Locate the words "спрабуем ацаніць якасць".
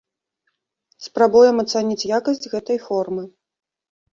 1.07-2.49